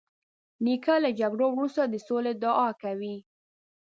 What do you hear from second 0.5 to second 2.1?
نیکه له جګړو وروسته د